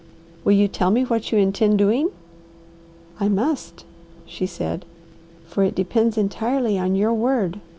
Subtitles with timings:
[0.43, 2.09] "Will you tell me what you intend doing?"
[3.19, 3.85] "I must,"
[4.25, 4.83] she said,
[5.45, 7.59] "for it depends entirely on your word.